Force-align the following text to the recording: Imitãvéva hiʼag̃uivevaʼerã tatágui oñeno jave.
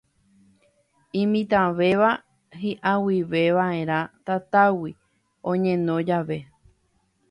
Imitãvéva 1.21 2.09
hiʼag̃uivevaʼerã 2.61 3.99
tatágui 4.25 4.91
oñeno 5.51 5.95
jave. 6.07 6.37